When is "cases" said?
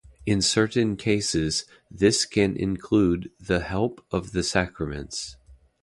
0.97-1.65